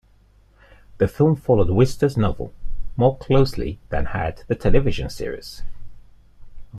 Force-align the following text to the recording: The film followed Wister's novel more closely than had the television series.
The 0.97 1.07
film 1.07 1.35
followed 1.35 1.69
Wister's 1.69 2.17
novel 2.17 2.51
more 2.97 3.19
closely 3.19 3.79
than 3.89 4.05
had 4.05 4.41
the 4.47 4.55
television 4.55 5.11
series. 5.11 5.61